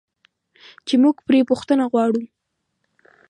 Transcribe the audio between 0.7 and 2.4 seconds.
چې موږ پرې بخښنه غواړو.